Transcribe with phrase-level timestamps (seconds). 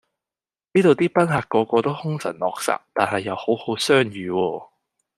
[0.73, 4.69] 呢度啲賓客個個都凶神惡煞，但係又好好相語喎